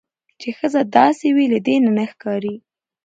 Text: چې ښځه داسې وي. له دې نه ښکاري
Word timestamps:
چې 0.41 0.49
ښځه 0.57 0.81
داسې 0.97 1.27
وي. 1.35 1.45
له 1.53 1.59
دې 1.65 1.75
نه 1.97 2.05
ښکاري 2.11 2.55